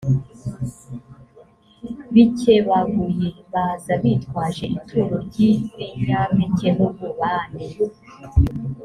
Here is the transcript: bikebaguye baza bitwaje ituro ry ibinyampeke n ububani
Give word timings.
bikebaguye 2.13 3.27
baza 3.53 3.93
bitwaje 4.03 4.65
ituro 4.77 5.15
ry 5.27 5.37
ibinyampeke 5.49 6.67
n 6.77 6.79
ububani 6.87 7.65